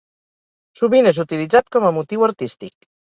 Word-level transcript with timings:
Sovint 0.79 1.09
és 1.11 1.19
utilitzat 1.25 1.69
com 1.77 1.85
a 1.91 1.93
motiu 1.99 2.27
artístic. 2.29 2.79